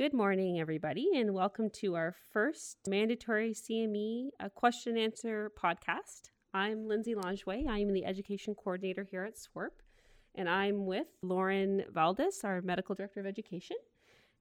Good 0.00 0.14
morning, 0.14 0.58
everybody, 0.58 1.10
and 1.14 1.34
welcome 1.34 1.68
to 1.80 1.94
our 1.94 2.14
first 2.32 2.78
mandatory 2.88 3.52
CME 3.52 4.28
uh, 4.40 4.48
question 4.48 4.96
answer 4.96 5.52
podcast. 5.62 6.30
I'm 6.54 6.88
Lyndsey 6.88 7.14
Longeway. 7.14 7.68
I 7.68 7.80
am 7.80 7.92
the 7.92 8.06
education 8.06 8.54
coordinator 8.54 9.04
here 9.04 9.24
at 9.24 9.34
SWRP, 9.34 9.68
and 10.36 10.48
I'm 10.48 10.86
with 10.86 11.08
Lauren 11.20 11.84
Valdis, 11.94 12.44
our 12.44 12.62
medical 12.62 12.94
director 12.94 13.20
of 13.20 13.26
education. 13.26 13.76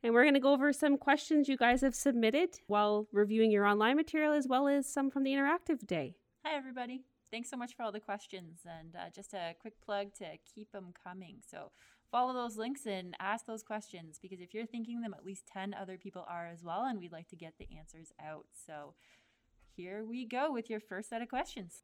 And 0.02 0.14
we're 0.14 0.24
going 0.24 0.36
to 0.36 0.40
go 0.40 0.54
over 0.54 0.72
some 0.72 0.98
questions 0.98 1.50
you 1.50 1.58
guys 1.58 1.82
have 1.82 1.94
submitted 1.94 2.52
while 2.68 3.10
reviewing 3.12 3.52
your 3.52 3.66
online 3.66 3.98
material, 3.98 4.32
as 4.32 4.48
well 4.48 4.70
as 4.70 4.88
some 4.88 5.12
from 5.12 5.23
the 5.23 5.34
interactive 5.34 5.86
day. 5.86 6.16
Hi, 6.46 6.55
everybody. 6.55 7.02
Thanks 7.32 7.50
so 7.50 7.57
much 7.57 7.75
for 7.75 7.84
all 7.84 7.91
the 7.91 8.00
questions. 8.00 8.61
And 8.66 8.96
uh, 8.96 9.09
just 9.14 9.34
a 9.34 9.55
quick 9.59 9.79
plug 9.82 10.14
to 10.15 10.25
keep 10.54 10.71
them 10.71 10.93
coming. 11.04 11.37
So, 11.47 11.71
follow 12.11 12.33
those 12.33 12.57
links 12.57 12.86
and 12.86 13.15
ask 13.20 13.46
those 13.46 13.64
questions 13.64 14.20
because 14.21 14.42
if 14.42 14.54
you're 14.54 14.65
thinking 14.65 15.01
them, 15.01 15.14
at 15.14 15.25
least 15.25 15.47
10 15.54 15.73
other 15.73 15.97
people 15.97 16.25
are 16.28 16.47
as 16.47 16.64
well, 16.64 16.86
and 16.86 17.00
we'd 17.00 17.11
like 17.11 17.28
to 17.29 17.36
get 17.36 17.54
the 17.60 17.68
answers 17.78 18.11
out. 18.23 18.46
So 18.65 18.96
here 19.75 20.04
we 20.04 20.25
go 20.25 20.51
with 20.51 20.70
your 20.70 20.79
first 20.79 21.10
set 21.10 21.21
of 21.21 21.29
questions. 21.29 21.84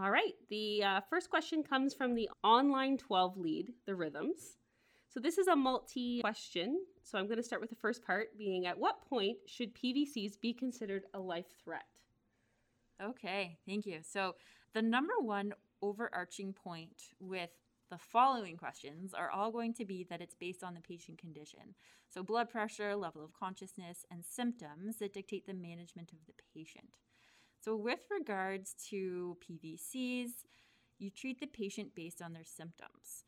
All 0.00 0.10
right, 0.12 0.34
the 0.48 0.84
uh, 0.84 1.00
first 1.10 1.28
question 1.28 1.64
comes 1.64 1.92
from 1.92 2.14
the 2.14 2.30
online 2.44 2.98
12 2.98 3.36
lead, 3.36 3.72
the 3.84 3.96
rhythms. 3.96 4.56
So 5.08 5.20
this 5.20 5.38
is 5.38 5.48
a 5.48 5.56
multi 5.56 6.20
question. 6.20 6.80
So 7.02 7.18
I'm 7.18 7.26
going 7.26 7.38
to 7.38 7.42
start 7.42 7.60
with 7.60 7.70
the 7.70 7.76
first 7.76 8.04
part 8.04 8.36
being 8.36 8.66
at 8.66 8.78
what 8.78 9.08
point 9.08 9.38
should 9.46 9.74
PVCs 9.74 10.40
be 10.40 10.52
considered 10.52 11.04
a 11.14 11.18
life 11.18 11.46
threat? 11.64 11.86
Okay, 13.02 13.58
thank 13.66 13.86
you. 13.86 14.00
So, 14.02 14.34
the 14.74 14.82
number 14.82 15.14
one 15.20 15.52
overarching 15.80 16.52
point 16.52 17.14
with 17.20 17.50
the 17.90 17.98
following 17.98 18.56
questions 18.56 19.14
are 19.14 19.30
all 19.30 19.50
going 19.50 19.72
to 19.74 19.84
be 19.84 20.04
that 20.10 20.20
it's 20.20 20.34
based 20.34 20.64
on 20.64 20.74
the 20.74 20.80
patient 20.80 21.18
condition. 21.18 21.74
So, 22.08 22.22
blood 22.22 22.50
pressure, 22.50 22.96
level 22.96 23.24
of 23.24 23.32
consciousness, 23.32 24.04
and 24.10 24.24
symptoms 24.24 24.96
that 24.96 25.14
dictate 25.14 25.46
the 25.46 25.54
management 25.54 26.10
of 26.12 26.18
the 26.26 26.32
patient. 26.52 26.98
So, 27.60 27.76
with 27.76 28.00
regards 28.10 28.74
to 28.90 29.36
PVCs, 29.48 30.30
you 30.98 31.10
treat 31.10 31.38
the 31.38 31.46
patient 31.46 31.94
based 31.94 32.20
on 32.20 32.32
their 32.32 32.44
symptoms. 32.44 33.24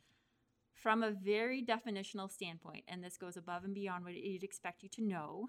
From 0.81 1.03
a 1.03 1.11
very 1.11 1.63
definitional 1.63 2.31
standpoint, 2.31 2.85
and 2.89 3.05
this 3.05 3.19
goes 3.19 3.37
above 3.37 3.65
and 3.65 3.75
beyond 3.75 4.03
what 4.03 4.15
you'd 4.15 4.43
expect 4.43 4.83
you 4.83 4.89
to 4.89 5.03
know, 5.03 5.49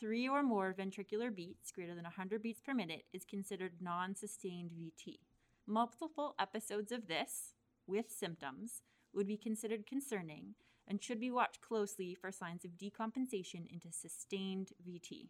three 0.00 0.26
or 0.26 0.42
more 0.42 0.74
ventricular 0.74 1.34
beats 1.34 1.70
greater 1.70 1.94
than 1.94 2.04
100 2.04 2.42
beats 2.42 2.62
per 2.62 2.72
minute 2.72 3.04
is 3.12 3.26
considered 3.26 3.72
non 3.82 4.14
sustained 4.16 4.70
VT. 4.70 5.18
Multiple 5.66 6.34
episodes 6.40 6.92
of 6.92 7.08
this, 7.08 7.52
with 7.86 8.10
symptoms, 8.10 8.80
would 9.12 9.26
be 9.26 9.36
considered 9.36 9.86
concerning 9.86 10.54
and 10.88 11.02
should 11.02 11.20
be 11.20 11.30
watched 11.30 11.60
closely 11.60 12.14
for 12.14 12.32
signs 12.32 12.64
of 12.64 12.78
decompensation 12.78 13.70
into 13.70 13.92
sustained 13.92 14.70
VT. 14.82 15.28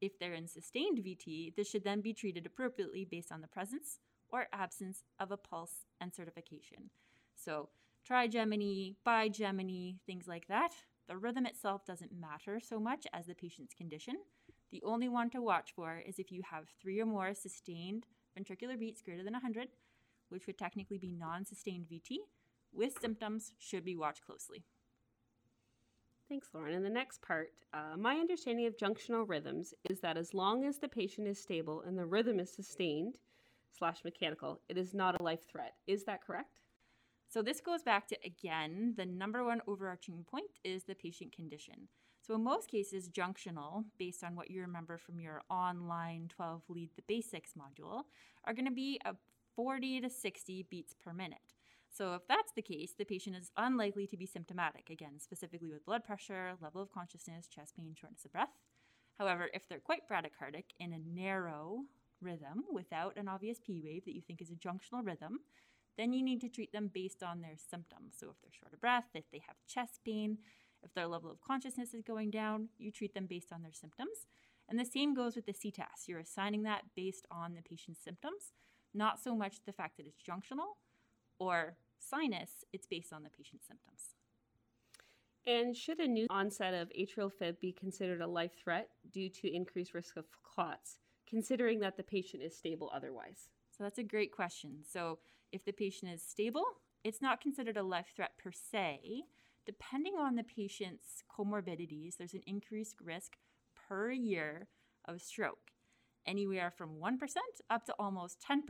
If 0.00 0.18
they're 0.18 0.32
in 0.32 0.48
sustained 0.48 1.04
VT, 1.04 1.56
this 1.56 1.68
should 1.68 1.84
then 1.84 2.00
be 2.00 2.14
treated 2.14 2.46
appropriately 2.46 3.04
based 3.04 3.32
on 3.32 3.42
the 3.42 3.48
presence 3.48 3.98
or 4.30 4.46
absence 4.50 5.04
of 5.18 5.30
a 5.30 5.36
pulse 5.36 5.84
and 6.00 6.14
certification. 6.14 6.88
So, 7.36 7.68
trigeminy, 8.08 8.96
bigeminy, 9.06 9.96
things 10.06 10.26
like 10.26 10.46
that 10.48 10.72
the 11.10 11.16
rhythm 11.16 11.44
itself 11.44 11.84
doesn't 11.84 12.12
matter 12.12 12.60
so 12.60 12.78
much 12.78 13.04
as 13.12 13.26
the 13.26 13.34
patient's 13.34 13.74
condition. 13.74 14.14
The 14.70 14.80
only 14.84 15.08
one 15.08 15.28
to 15.30 15.42
watch 15.42 15.72
for 15.74 16.00
is 16.06 16.20
if 16.20 16.30
you 16.30 16.40
have 16.48 16.68
three 16.80 17.00
or 17.00 17.06
more 17.06 17.34
sustained 17.34 18.06
ventricular 18.38 18.78
beats 18.78 19.02
greater 19.02 19.24
than 19.24 19.32
100, 19.32 19.70
which 20.28 20.46
would 20.46 20.56
technically 20.56 20.98
be 20.98 21.10
non 21.10 21.44
sustained 21.44 21.86
VT, 21.90 22.18
with 22.72 22.96
symptoms 23.00 23.54
should 23.58 23.84
be 23.84 23.96
watched 23.96 24.24
closely. 24.24 24.62
Thanks, 26.28 26.46
Lauren. 26.54 26.74
In 26.74 26.84
the 26.84 26.88
next 26.88 27.22
part 27.22 27.48
uh, 27.74 27.96
my 27.96 28.14
understanding 28.14 28.66
of 28.66 28.76
junctional 28.76 29.28
rhythms 29.28 29.74
is 29.90 29.98
that 30.00 30.16
as 30.16 30.32
long 30.32 30.64
as 30.64 30.78
the 30.78 30.88
patient 30.88 31.26
is 31.26 31.40
stable 31.40 31.82
and 31.84 31.98
the 31.98 32.06
rhythm 32.06 32.38
is 32.38 32.52
sustained 32.52 33.16
slash 33.76 34.04
mechanical, 34.04 34.60
it 34.68 34.78
is 34.78 34.94
not 34.94 35.20
a 35.20 35.24
life 35.24 35.44
threat. 35.50 35.74
Is 35.88 36.04
that 36.04 36.24
correct? 36.24 36.60
So 37.30 37.42
this 37.42 37.60
goes 37.60 37.84
back 37.84 38.08
to 38.08 38.18
again, 38.24 38.94
the 38.96 39.06
number 39.06 39.44
one 39.44 39.62
overarching 39.68 40.24
point 40.28 40.50
is 40.64 40.82
the 40.82 40.96
patient 40.96 41.30
condition. 41.30 41.86
So 42.20 42.34
in 42.34 42.42
most 42.42 42.68
cases, 42.68 43.08
junctional, 43.08 43.84
based 43.98 44.24
on 44.24 44.34
what 44.34 44.50
you 44.50 44.60
remember 44.60 44.98
from 44.98 45.20
your 45.20 45.40
online 45.48 46.28
12 46.34 46.62
lead 46.68 46.90
the 46.96 47.02
basics 47.06 47.52
module, 47.56 48.02
are 48.44 48.52
going 48.52 48.66
to 48.66 48.72
be 48.72 49.00
a 49.04 49.14
40 49.54 50.00
to 50.00 50.10
60 50.10 50.66
beats 50.70 50.92
per 50.92 51.12
minute. 51.12 51.54
So 51.88 52.14
if 52.14 52.26
that's 52.26 52.52
the 52.56 52.62
case, 52.62 52.94
the 52.98 53.04
patient 53.04 53.36
is 53.36 53.52
unlikely 53.56 54.08
to 54.08 54.16
be 54.16 54.26
symptomatic, 54.26 54.90
again, 54.90 55.20
specifically 55.20 55.70
with 55.70 55.86
blood 55.86 56.04
pressure, 56.04 56.54
level 56.60 56.82
of 56.82 56.92
consciousness, 56.92 57.46
chest 57.46 57.76
pain, 57.76 57.94
shortness 57.98 58.24
of 58.24 58.32
breath. 58.32 58.58
However, 59.18 59.48
if 59.54 59.68
they're 59.68 59.78
quite 59.78 60.08
bradycardic 60.10 60.64
in 60.80 60.92
a 60.92 60.98
narrow 60.98 61.82
rhythm 62.20 62.64
without 62.72 63.16
an 63.16 63.28
obvious 63.28 63.60
P 63.64 63.80
wave 63.84 64.04
that 64.04 64.14
you 64.14 64.20
think 64.20 64.42
is 64.42 64.50
a 64.50 64.54
junctional 64.54 65.04
rhythm, 65.04 65.40
then 65.96 66.12
you 66.12 66.22
need 66.22 66.40
to 66.40 66.48
treat 66.48 66.72
them 66.72 66.90
based 66.92 67.22
on 67.22 67.40
their 67.40 67.56
symptoms. 67.56 68.14
So 68.18 68.30
if 68.30 68.40
they're 68.40 68.52
short 68.52 68.72
of 68.72 68.80
breath, 68.80 69.08
if 69.14 69.24
they 69.30 69.42
have 69.46 69.56
chest 69.66 70.00
pain, 70.04 70.38
if 70.82 70.94
their 70.94 71.06
level 71.06 71.30
of 71.30 71.40
consciousness 71.40 71.94
is 71.94 72.02
going 72.02 72.30
down, 72.30 72.68
you 72.78 72.90
treat 72.90 73.14
them 73.14 73.26
based 73.26 73.52
on 73.52 73.62
their 73.62 73.72
symptoms. 73.72 74.26
And 74.68 74.78
the 74.78 74.84
same 74.84 75.14
goes 75.14 75.36
with 75.36 75.46
the 75.46 75.52
CTAS. 75.52 76.06
You're 76.06 76.20
assigning 76.20 76.62
that 76.62 76.82
based 76.94 77.26
on 77.30 77.54
the 77.54 77.62
patient's 77.62 78.02
symptoms, 78.02 78.52
not 78.94 79.20
so 79.20 79.34
much 79.34 79.56
the 79.66 79.72
fact 79.72 79.96
that 79.96 80.06
it's 80.06 80.22
junctional 80.22 80.76
or 81.38 81.76
sinus, 81.98 82.64
it's 82.72 82.86
based 82.86 83.12
on 83.12 83.22
the 83.22 83.30
patient's 83.30 83.66
symptoms. 83.66 84.14
And 85.46 85.76
should 85.76 86.00
a 86.00 86.06
new 86.06 86.26
onset 86.30 86.74
of 86.74 86.90
atrial 86.90 87.32
fib 87.32 87.58
be 87.60 87.72
considered 87.72 88.20
a 88.20 88.26
life 88.26 88.52
threat 88.62 88.90
due 89.10 89.28
to 89.30 89.52
increased 89.52 89.94
risk 89.94 90.16
of 90.16 90.26
clots, 90.44 90.98
considering 91.28 91.80
that 91.80 91.96
the 91.96 92.02
patient 92.02 92.42
is 92.42 92.56
stable 92.56 92.90
otherwise? 92.94 93.48
So 93.80 93.84
that's 93.84 93.96
a 93.96 94.02
great 94.02 94.30
question. 94.30 94.80
So 94.86 95.20
if 95.52 95.64
the 95.64 95.72
patient 95.72 96.12
is 96.12 96.22
stable, 96.22 96.66
it's 97.02 97.22
not 97.22 97.40
considered 97.40 97.78
a 97.78 97.82
life 97.82 98.12
threat 98.14 98.32
per 98.36 98.52
se. 98.52 99.22
Depending 99.64 100.16
on 100.20 100.36
the 100.36 100.42
patient's 100.42 101.24
comorbidities, 101.34 102.18
there's 102.18 102.34
an 102.34 102.42
increased 102.46 102.96
risk 103.02 103.38
per 103.88 104.10
year 104.10 104.68
of 105.06 105.22
stroke, 105.22 105.70
anywhere 106.26 106.70
from 106.70 106.98
1% 107.02 107.16
up 107.70 107.86
to 107.86 107.94
almost 107.98 108.44
10%, 108.46 108.60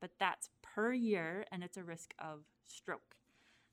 but 0.00 0.10
that's 0.18 0.50
per 0.60 0.92
year 0.92 1.44
and 1.52 1.62
it's 1.62 1.76
a 1.76 1.84
risk 1.84 2.12
of 2.18 2.40
stroke. 2.66 3.14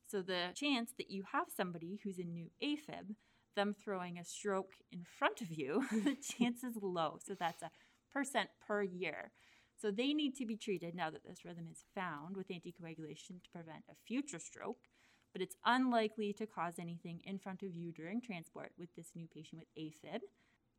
So 0.05 0.21
the 0.21 0.49
chance 0.53 0.91
that 0.99 1.09
you 1.09 1.23
have 1.31 1.47
somebody 1.49 1.99
who's 2.03 2.19
a 2.19 2.23
new 2.23 2.51
AFib, 2.63 3.15
them 3.55 3.73
throwing 3.73 4.19
a 4.19 4.23
stroke 4.23 4.73
in 4.91 5.03
front 5.17 5.41
of 5.41 5.51
you, 5.51 5.83
the 5.91 6.15
chance 6.37 6.63
is 6.63 6.75
low. 6.79 7.17
So 7.25 7.33
that's 7.33 7.63
a 7.63 7.71
percent 8.13 8.49
per 8.67 8.83
year. 8.83 9.31
So 9.81 9.91
they 9.91 10.13
need 10.13 10.35
to 10.37 10.45
be 10.45 10.55
treated 10.55 10.95
now 10.95 11.09
that 11.09 11.25
this 11.25 11.43
rhythm 11.43 11.67
is 11.71 11.83
found 11.93 12.37
with 12.37 12.47
anticoagulation 12.47 13.43
to 13.43 13.49
prevent 13.51 13.83
a 13.89 13.95
future 14.05 14.39
stroke, 14.39 14.79
but 15.33 15.41
it's 15.41 15.57
unlikely 15.65 16.33
to 16.33 16.47
cause 16.47 16.75
anything 16.79 17.19
in 17.25 17.39
front 17.39 17.61
of 17.61 17.75
you 17.75 17.91
during 17.91 18.21
transport 18.21 18.71
with 18.77 18.89
this 18.95 19.11
new 19.15 19.27
patient 19.27 19.61
with 19.61 19.83
AFib. 19.83 20.19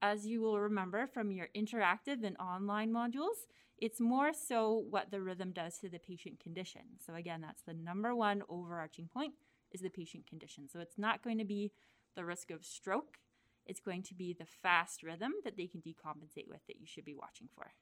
As 0.03 0.27
you 0.27 0.41
will 0.41 0.61
remember 0.61 1.07
from 1.07 1.31
your 1.31 1.49
interactive 1.55 2.25
and 2.25 2.37
online 2.39 2.91
modules, 2.91 3.47
it's 3.79 4.01
more 4.01 4.33
so 4.33 4.85
what 4.89 5.11
the 5.11 5.21
rhythm 5.21 5.53
does 5.53 5.79
to 5.79 5.89
the 5.89 5.99
patient 5.99 6.41
condition. 6.41 6.83
So 7.05 7.15
again, 7.15 7.43
that's 7.43 7.63
the 7.63 7.75
number 7.75 8.15
one 8.15 8.43
overarching 8.49 9.09
point 9.13 9.35
is 9.73 9.83
the 9.83 9.91
patient 9.91 10.27
condition. 10.27 10.69
So 10.69 10.81
it's 10.81 10.99
not 10.99 11.23
going 11.23 11.39
to 11.39 11.45
be 11.45 11.73
the 12.15 12.25
risk 12.25 12.51
of 12.51 12.65
stroke, 12.65 13.19
it's 13.67 13.81
going 13.81 14.03
to 14.05 14.15
be 14.15 14.33
the 14.33 14.47
fast 14.47 15.03
rhythm 15.03 15.33
that 15.45 15.57
they 15.57 15.67
can 15.67 15.83
decompensate 15.83 16.49
with 16.49 16.61
that 16.67 16.81
you 16.81 16.87
should 16.87 17.05
be 17.05 17.15
watching 17.15 17.49
for. 17.55 17.73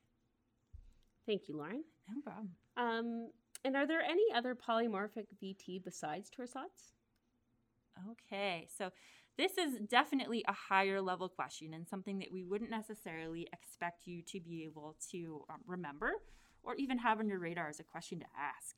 Thank 1.27 1.49
you, 1.49 1.57
Lauren. 1.57 1.85
No 2.09 2.21
problem. 2.23 2.51
Um, 2.77 3.31
and 3.65 3.77
are 3.77 3.87
there 3.87 4.03
any 4.03 4.25
other 4.35 4.55
polymorphic 4.55 5.27
VT 5.43 5.83
besides 5.85 6.31
torsades? 6.31 6.93
Okay, 8.11 8.67
so 8.77 8.91
this 9.39 9.57
is 9.57 9.79
definitely 9.89 10.45
a 10.47 10.53
higher 10.53 11.01
level 11.01 11.29
question 11.29 11.73
and 11.75 11.89
something 11.89 12.19
that 12.19 12.33
we 12.33 12.45
wouldn't 12.45 12.71
necessarily 12.71 13.49
expect 13.53 14.07
you 14.07 14.23
to 14.23 14.41
be 14.41 14.65
able 14.65 14.97
to 15.11 15.45
um, 15.49 15.61
remember 15.67 16.13
or 16.63 16.75
even 16.77 16.99
have 16.99 17.19
on 17.21 17.29
your 17.29 17.39
radar 17.39 17.69
as 17.69 17.81
a 17.81 17.85
question 17.85 18.19
to 18.21 18.27
ask. 18.39 18.77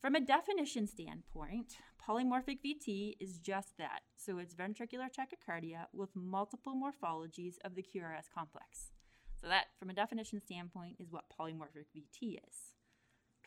From 0.00 0.14
a 0.14 0.20
definition 0.20 0.86
standpoint, 0.86 1.74
polymorphic 2.06 2.58
VT 2.64 3.14
is 3.20 3.38
just 3.38 3.76
that. 3.78 4.00
So 4.16 4.38
it's 4.38 4.54
ventricular 4.54 5.08
tachycardia 5.08 5.86
with 5.92 6.10
multiple 6.14 6.74
morphologies 6.74 7.54
of 7.64 7.74
the 7.74 7.82
QRS 7.82 8.26
complex. 8.32 8.92
So 9.40 9.48
that, 9.48 9.66
from 9.78 9.90
a 9.90 9.94
definition 9.94 10.40
standpoint, 10.40 10.96
is 10.98 11.12
what 11.12 11.24
polymorphic 11.38 11.86
VT 11.96 12.38
is. 12.48 12.74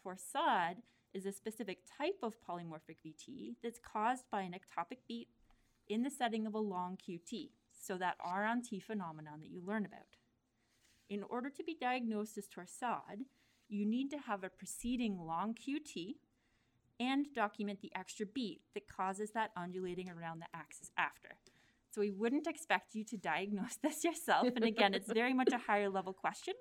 Torsade 0.02 0.78
is 1.14 1.26
a 1.26 1.32
specific 1.32 1.80
type 1.98 2.20
of 2.24 2.36
polymorphic 2.48 2.98
VT 3.06 3.56
that's 3.62 3.80
caused 3.80 4.24
by 4.32 4.42
an 4.42 4.54
ectopic 4.54 5.00
beat 5.08 5.28
in 5.90 6.04
the 6.04 6.10
setting 6.10 6.48
of 6.48 6.54
a 6.54 6.60
long 6.60 6.98
QT, 6.98 7.50
so 7.72 7.98
that 7.98 8.16
R 8.24 8.46
on 8.46 8.62
T 8.62 8.80
phenomenon 8.80 9.42
that 9.42 9.50
you 9.50 9.62
learn 9.66 9.86
about. 9.86 10.18
In 11.10 11.24
order 11.24 11.50
to 11.50 11.64
be 11.64 11.76
diagnosed 11.80 12.38
as 12.38 12.48
torsade, 12.48 13.26
you 13.68 13.86
need 13.86 14.10
to 14.12 14.18
have 14.18 14.44
a 14.44 14.50
preceding 14.50 15.20
long 15.20 15.54
QT 15.54 16.16
and 17.00 17.26
document 17.34 17.82
the 17.82 17.92
extra 17.96 18.26
beat 18.26 18.62
that 18.74 18.88
causes 18.88 19.32
that 19.32 19.52
undulating 19.58 20.10
around 20.10 20.40
the 20.40 20.48
axis 20.54 20.92
after. 20.98 21.36
So 21.92 22.02
we 22.02 22.10
wouldn't 22.10 22.48
expect 22.48 22.96
you 22.96 23.04
to 23.06 23.18
diagnose 23.18 23.76
this 23.84 24.04
yourself. 24.04 24.48
And 24.56 24.64
again, 24.64 24.94
it's 24.94 25.12
very 25.12 25.34
much 25.34 25.52
a 25.52 25.58
higher 25.58 25.90
level 25.90 26.14
question, 26.14 26.54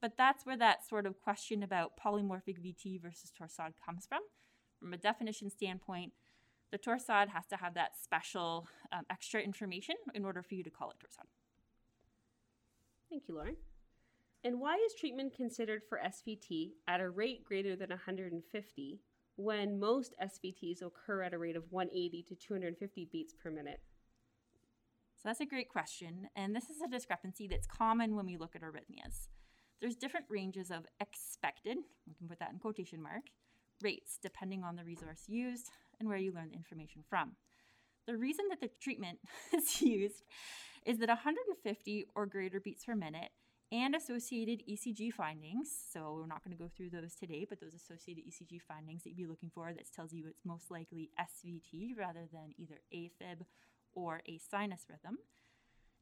but 0.00 0.12
that's 0.16 0.44
where 0.44 0.58
that 0.58 0.86
sort 0.86 1.06
of 1.06 1.20
question 1.20 1.62
about 1.62 1.92
polymorphic 1.96 2.60
VT 2.60 3.00
versus 3.00 3.32
torsade 3.32 3.74
comes 3.84 4.06
from. 4.06 4.20
From 4.78 4.92
a 4.92 4.98
definition 4.98 5.48
standpoint, 5.50 6.12
the 6.70 6.78
torsade 6.78 7.28
has 7.28 7.46
to 7.46 7.56
have 7.56 7.74
that 7.74 7.96
special 7.96 8.68
um, 8.92 9.04
extra 9.10 9.40
information 9.40 9.94
in 10.14 10.24
order 10.24 10.42
for 10.42 10.54
you 10.54 10.64
to 10.64 10.70
call 10.70 10.90
it 10.90 10.96
torsade. 10.98 11.28
Thank 13.08 13.28
you, 13.28 13.34
Lauren. 13.36 13.56
And 14.42 14.60
why 14.60 14.74
is 14.74 14.94
treatment 14.94 15.34
considered 15.34 15.82
for 15.88 15.98
SVT 16.04 16.72
at 16.86 17.00
a 17.00 17.08
rate 17.08 17.44
greater 17.44 17.76
than 17.76 17.88
150 17.88 19.00
when 19.36 19.80
most 19.80 20.14
SVTs 20.22 20.82
occur 20.82 21.22
at 21.22 21.32
a 21.32 21.38
rate 21.38 21.56
of 21.56 21.64
180 21.70 22.24
to 22.24 22.34
250 22.34 23.08
beats 23.10 23.32
per 23.32 23.50
minute? 23.50 23.80
So 25.24 25.30
that's 25.30 25.40
a 25.40 25.46
great 25.46 25.70
question. 25.70 26.28
And 26.36 26.54
this 26.54 26.64
is 26.64 26.82
a 26.84 26.86
discrepancy 26.86 27.48
that's 27.48 27.66
common 27.66 28.14
when 28.14 28.26
we 28.26 28.36
look 28.36 28.54
at 28.54 28.60
arrhythmias. 28.60 29.28
There's 29.80 29.96
different 29.96 30.26
ranges 30.28 30.70
of 30.70 30.84
expected, 31.00 31.78
we 32.06 32.12
can 32.12 32.28
put 32.28 32.38
that 32.40 32.52
in 32.52 32.58
quotation 32.58 33.02
mark, 33.02 33.22
rates 33.82 34.18
depending 34.22 34.62
on 34.62 34.76
the 34.76 34.84
resource 34.84 35.22
used 35.26 35.70
and 35.98 36.10
where 36.10 36.18
you 36.18 36.30
learn 36.30 36.50
the 36.50 36.56
information 36.56 37.04
from. 37.08 37.36
The 38.06 38.18
reason 38.18 38.44
that 38.50 38.60
the 38.60 38.68
treatment 38.82 39.18
is 39.54 39.80
used 39.80 40.24
is 40.84 40.98
that 40.98 41.08
150 41.08 42.04
or 42.14 42.26
greater 42.26 42.60
beats 42.60 42.84
per 42.84 42.94
minute 42.94 43.30
and 43.72 43.94
associated 43.94 44.62
ECG 44.70 45.10
findings. 45.10 45.70
So 45.90 46.18
we're 46.20 46.26
not 46.26 46.44
going 46.44 46.54
to 46.54 46.62
go 46.62 46.68
through 46.68 46.90
those 46.90 47.14
today, 47.14 47.46
but 47.48 47.62
those 47.62 47.72
associated 47.72 48.24
ECG 48.24 48.60
findings 48.60 49.04
that 49.04 49.10
you'd 49.10 49.16
be 49.16 49.26
looking 49.26 49.50
for 49.54 49.72
that 49.72 49.90
tells 49.90 50.12
you 50.12 50.26
it's 50.28 50.44
most 50.44 50.70
likely 50.70 51.08
SVT 51.18 51.96
rather 51.96 52.28
than 52.30 52.52
either 52.58 52.82
AFib 52.94 53.46
or 53.94 54.22
a 54.26 54.38
sinus 54.38 54.86
rhythm 54.88 55.18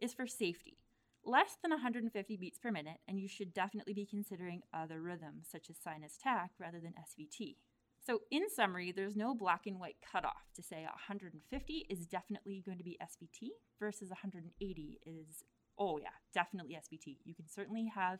is 0.00 0.12
for 0.14 0.26
safety. 0.26 0.78
Less 1.24 1.56
than 1.62 1.70
150 1.70 2.36
beats 2.36 2.58
per 2.58 2.72
minute, 2.72 2.98
and 3.06 3.20
you 3.20 3.28
should 3.28 3.54
definitely 3.54 3.94
be 3.94 4.04
considering 4.04 4.62
other 4.74 5.00
rhythms 5.00 5.46
such 5.50 5.70
as 5.70 5.76
sinus 5.78 6.18
tach 6.20 6.50
rather 6.58 6.80
than 6.80 6.94
SVT. 6.94 7.56
So, 8.04 8.22
in 8.32 8.50
summary, 8.50 8.90
there's 8.90 9.14
no 9.14 9.32
black 9.32 9.66
and 9.66 9.78
white 9.78 9.98
cutoff 10.10 10.50
to 10.56 10.62
say 10.62 10.82
150 10.82 11.86
is 11.88 12.06
definitely 12.06 12.60
going 12.66 12.78
to 12.78 12.84
be 12.84 12.98
SVT 13.00 13.50
versus 13.78 14.08
180 14.08 14.98
is, 15.06 15.44
oh 15.78 15.98
yeah, 15.98 16.08
definitely 16.34 16.74
SVT. 16.74 17.18
You 17.24 17.34
can 17.36 17.48
certainly 17.48 17.92
have 17.94 18.18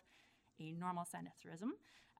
a 0.60 0.70
normal 0.70 1.04
sinus 1.04 1.44
rhythm 1.44 1.72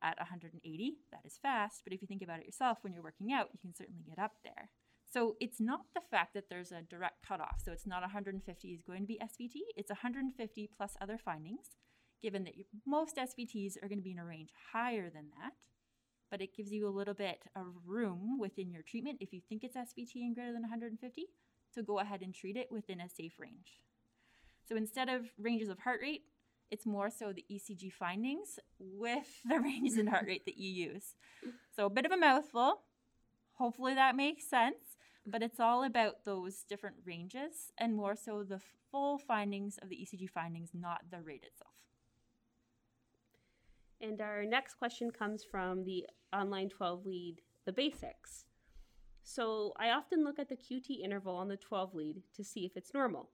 at 0.02 0.19
180. 0.19 0.96
That 1.12 1.20
is 1.25 1.38
fast, 1.40 1.82
but 1.84 1.93
if 1.93 2.02
you 2.02 2.08
think 2.08 2.22
about 2.22 2.40
it 2.40 2.46
yourself 2.46 2.78
when 2.82 2.93
you're 2.93 3.05
working 3.05 3.32
out, 3.32 3.50
you 3.52 3.60
can 3.60 3.72
certainly 3.72 4.02
get 4.02 4.19
up 4.19 4.32
there. 4.43 4.70
So 5.12 5.36
it's 5.40 5.60
not 5.60 5.80
the 5.94 6.00
fact 6.00 6.32
that 6.32 6.48
there's 6.48 6.72
a 6.72 6.80
direct 6.80 7.26
cutoff. 7.26 7.60
So 7.62 7.70
it's 7.70 7.86
not 7.86 8.00
150 8.00 8.68
is 8.68 8.80
going 8.80 9.02
to 9.02 9.06
be 9.06 9.20
SVT. 9.22 9.56
It's 9.76 9.90
150 9.90 10.70
plus 10.74 10.96
other 11.02 11.18
findings, 11.18 11.76
given 12.22 12.44
that 12.44 12.54
most 12.86 13.16
SVTs 13.16 13.76
are 13.82 13.88
going 13.88 13.98
to 13.98 14.04
be 14.04 14.12
in 14.12 14.18
a 14.18 14.24
range 14.24 14.48
higher 14.72 15.10
than 15.10 15.26
that. 15.38 15.52
But 16.30 16.40
it 16.40 16.56
gives 16.56 16.72
you 16.72 16.88
a 16.88 16.96
little 16.96 17.12
bit 17.12 17.44
of 17.54 17.66
room 17.84 18.38
within 18.40 18.70
your 18.70 18.80
treatment 18.80 19.18
if 19.20 19.34
you 19.34 19.42
think 19.46 19.64
it's 19.64 19.76
SVT 19.76 20.14
and 20.14 20.34
greater 20.34 20.52
than 20.52 20.62
150 20.62 21.26
to 21.74 21.82
go 21.82 21.98
ahead 21.98 22.22
and 22.22 22.34
treat 22.34 22.56
it 22.56 22.72
within 22.72 23.02
a 23.02 23.08
safe 23.08 23.38
range. 23.38 23.82
So 24.66 24.76
instead 24.76 25.10
of 25.10 25.26
ranges 25.38 25.68
of 25.68 25.80
heart 25.80 26.00
rate, 26.00 26.22
it's 26.70 26.86
more 26.86 27.10
so 27.10 27.34
the 27.34 27.44
ECG 27.52 27.92
findings 27.92 28.58
with 28.78 29.28
the 29.44 29.60
ranges 29.60 29.98
in 29.98 30.06
heart 30.06 30.24
rate 30.26 30.46
that 30.46 30.56
you 30.56 30.70
use. 30.70 31.16
So 31.76 31.84
a 31.84 31.90
bit 31.90 32.06
of 32.06 32.12
a 32.12 32.16
mouthful. 32.16 32.84
Hopefully 33.58 33.92
that 33.94 34.16
makes 34.16 34.48
sense 34.48 34.91
but 35.26 35.42
it's 35.42 35.60
all 35.60 35.84
about 35.84 36.24
those 36.24 36.64
different 36.69 36.96
ranges 37.04 37.72
and 37.78 37.94
more 37.94 38.16
so 38.16 38.42
the 38.42 38.60
full 38.90 39.19
findings 39.19 39.78
of 39.82 39.88
the 39.88 39.96
ECG 39.96 40.28
findings, 40.28 40.70
not 40.74 41.02
the 41.10 41.20
rate 41.22 41.44
itself. 41.44 41.72
And 44.00 44.20
our 44.20 44.44
next 44.44 44.74
question 44.74 45.10
comes 45.10 45.44
from 45.44 45.84
the 45.84 46.06
online 46.32 46.69
12 46.69 47.06
lead, 47.06 47.40
the 47.64 47.72
basics. 47.72 48.46
So 49.22 49.72
I 49.78 49.90
often 49.90 50.24
look 50.24 50.40
at 50.40 50.48
the 50.48 50.56
QT 50.56 51.00
interval 51.02 51.36
on 51.36 51.46
the 51.46 51.56
12 51.56 51.94
lead 51.94 52.22
to 52.34 52.42
see 52.42 52.64
if 52.66 52.76
it's 52.76 52.92
normal. 52.92 53.30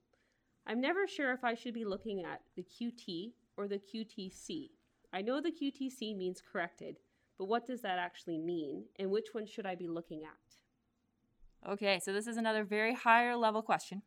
I'm 0.67 0.83
never 0.83 1.07
sure 1.07 1.33
if 1.33 1.43
I 1.43 1.55
should 1.55 1.73
be 1.73 1.87
looking 1.87 2.23
at 2.23 2.43
the 2.55 2.63
QT 2.63 3.33
or 3.57 3.67
the 3.67 3.79
QTC. 3.81 4.69
I 5.15 5.23
know 5.23 5.41
the 5.41 5.51
QTC 5.51 6.15
means 6.15 6.43
corrected, 6.53 6.99
but 7.39 7.47
what 7.47 7.67
does 7.67 7.81
that 7.81 7.99
actually 7.99 8.37
mean, 8.37 8.85
and 8.99 9.11
which 9.11 9.29
one 9.33 9.47
should 9.47 9.65
I 9.65 9.75
be 9.75 9.89
looking 9.89 10.25
at? 10.25 10.58
Okay, 11.67 12.01
so 12.03 12.13
this 12.13 12.27
is 12.27 12.37
another 12.37 12.65
very 12.65 12.95
higher 12.95 13.37
level 13.37 13.63
question. 13.63 14.03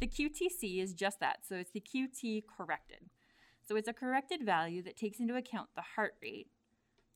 The 0.00 0.08
QTC 0.08 0.82
is 0.82 0.94
just 0.94 1.20
that, 1.20 1.40
so 1.48 1.56
it's 1.56 1.70
the 1.70 1.80
QT 1.80 2.44
corrected. 2.46 3.08
So 3.66 3.76
it's 3.76 3.88
a 3.88 3.92
corrected 3.92 4.44
value 4.44 4.82
that 4.82 4.96
takes 4.96 5.20
into 5.20 5.36
account 5.36 5.68
the 5.76 5.82
heart 5.94 6.14
rate. 6.20 6.48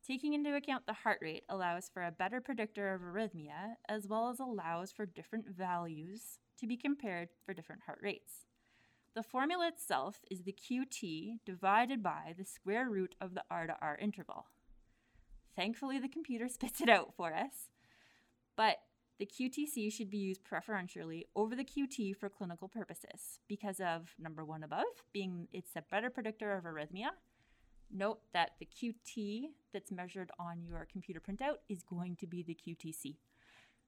Taking 0.06 0.34
into 0.34 0.54
account 0.54 0.86
the 0.86 0.92
heart 0.92 1.18
rate 1.20 1.42
allows 1.48 1.90
for 1.92 2.04
a 2.04 2.12
better 2.12 2.40
predictor 2.40 2.94
of 2.94 3.00
arrhythmia, 3.00 3.74
as 3.88 4.06
well 4.06 4.28
as 4.28 4.38
allows 4.38 4.92
for 4.92 5.04
different 5.04 5.48
values 5.48 6.38
to 6.60 6.66
be 6.68 6.76
compared 6.76 7.30
for 7.44 7.52
different 7.52 7.82
heart 7.86 7.98
rates. 8.00 8.46
The 9.16 9.24
formula 9.24 9.66
itself 9.66 10.20
is 10.30 10.42
the 10.42 10.54
QT 10.54 11.38
divided 11.44 12.02
by 12.02 12.34
the 12.38 12.44
square 12.44 12.88
root 12.88 13.16
of 13.20 13.34
the 13.34 13.42
R 13.50 13.66
to 13.66 13.74
R 13.80 13.98
interval. 14.00 14.46
Thankfully, 15.56 15.98
the 15.98 16.08
computer 16.08 16.48
spits 16.50 16.80
it 16.80 16.88
out 16.88 17.14
for 17.16 17.34
us. 17.34 17.70
But 18.56 18.76
the 19.18 19.26
QTC 19.26 19.92
should 19.92 20.10
be 20.10 20.18
used 20.18 20.44
preferentially 20.44 21.26
over 21.34 21.56
the 21.56 21.64
QT 21.64 22.16
for 22.16 22.28
clinical 22.28 22.68
purposes 22.68 23.40
because 23.48 23.80
of 23.80 24.14
number 24.18 24.44
one 24.44 24.62
above, 24.62 24.84
being 25.12 25.48
it's 25.52 25.74
a 25.76 25.82
better 25.90 26.10
predictor 26.10 26.52
of 26.52 26.64
arrhythmia. 26.64 27.10
Note 27.90 28.20
that 28.34 28.52
the 28.58 28.66
QT 28.66 29.44
that's 29.72 29.90
measured 29.90 30.30
on 30.38 30.62
your 30.62 30.86
computer 30.90 31.20
printout 31.20 31.58
is 31.68 31.82
going 31.82 32.16
to 32.16 32.26
be 32.26 32.42
the 32.42 32.54
QTC. 32.54 33.16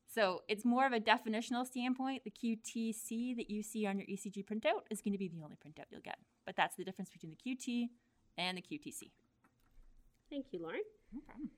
So 0.06 0.42
it's 0.48 0.64
more 0.64 0.86
of 0.86 0.92
a 0.92 1.00
definitional 1.00 1.66
standpoint. 1.66 2.22
The 2.24 2.30
QTC 2.30 3.36
that 3.36 3.50
you 3.50 3.62
see 3.62 3.86
on 3.86 3.98
your 3.98 4.06
ECG 4.06 4.46
printout 4.46 4.84
is 4.90 5.02
going 5.02 5.12
to 5.12 5.18
be 5.18 5.28
the 5.28 5.42
only 5.42 5.56
printout 5.56 5.84
you'll 5.90 6.00
get. 6.00 6.18
But 6.46 6.56
that's 6.56 6.76
the 6.76 6.84
difference 6.84 7.10
between 7.10 7.32
the 7.32 7.50
QT 7.50 7.88
and 8.38 8.56
the 8.56 8.62
QTC. 8.62 9.10
Thank 10.30 10.46
you, 10.52 10.62
Lauren. 10.62 10.80
No 11.12 11.20
problem. 11.20 11.50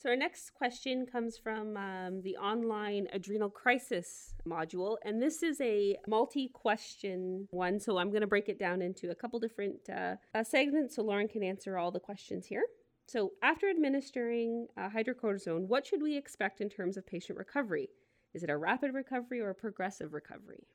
So, 0.00 0.10
our 0.10 0.16
next 0.16 0.54
question 0.54 1.06
comes 1.06 1.36
from 1.36 1.76
um, 1.76 2.22
the 2.22 2.36
online 2.36 3.08
adrenal 3.12 3.50
crisis 3.50 4.32
module, 4.46 4.96
and 5.04 5.20
this 5.20 5.42
is 5.42 5.60
a 5.60 5.96
multi 6.06 6.50
question 6.54 7.48
one. 7.50 7.80
So, 7.80 7.98
I'm 7.98 8.10
going 8.10 8.20
to 8.20 8.28
break 8.28 8.48
it 8.48 8.60
down 8.60 8.80
into 8.80 9.10
a 9.10 9.14
couple 9.16 9.40
different 9.40 9.90
uh, 9.90 10.14
uh, 10.36 10.44
segments 10.44 10.94
so 10.94 11.02
Lauren 11.02 11.26
can 11.26 11.42
answer 11.42 11.76
all 11.76 11.90
the 11.90 11.98
questions 11.98 12.46
here. 12.46 12.62
So, 13.08 13.32
after 13.42 13.68
administering 13.68 14.68
uh, 14.76 14.88
hydrocortisone, 14.88 15.66
what 15.66 15.84
should 15.84 16.00
we 16.00 16.16
expect 16.16 16.60
in 16.60 16.68
terms 16.68 16.96
of 16.96 17.04
patient 17.04 17.36
recovery? 17.36 17.88
Is 18.34 18.44
it 18.44 18.50
a 18.50 18.56
rapid 18.56 18.94
recovery 18.94 19.40
or 19.40 19.50
a 19.50 19.54
progressive 19.54 20.12
recovery? 20.12 20.68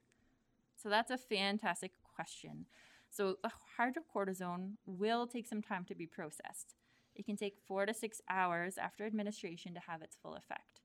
So, 0.75 0.89
that's 0.89 1.11
a 1.11 1.17
fantastic 1.17 1.91
question. 2.13 2.65
So, 3.09 3.37
hydrocortisone 3.79 4.73
will 4.85 5.27
take 5.27 5.47
some 5.47 5.61
time 5.61 5.85
to 5.85 5.95
be 5.95 6.07
processed. 6.07 6.75
It 7.15 7.25
can 7.25 7.37
take 7.37 7.57
four 7.67 7.85
to 7.85 7.93
six 7.93 8.21
hours 8.29 8.77
after 8.77 9.05
administration 9.05 9.73
to 9.73 9.79
have 9.79 10.01
its 10.01 10.17
full 10.21 10.35
effect. 10.35 10.81